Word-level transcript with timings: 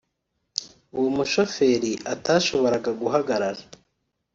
uwo 0.97 1.09
mushoferi 1.17 1.91
atashoboraga 2.13 2.89
guhagarara 3.01 3.61